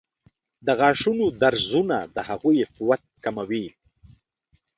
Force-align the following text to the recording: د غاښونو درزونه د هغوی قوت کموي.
د 0.65 0.67
غاښونو 0.79 1.25
درزونه 1.41 1.97
د 2.15 2.17
هغوی 2.29 2.59
قوت 2.75 3.01
کموي. 3.23 3.67